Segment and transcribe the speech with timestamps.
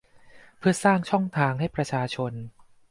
[0.59, 2.33] เพื่อสร้างช่องทางให้ประชาชน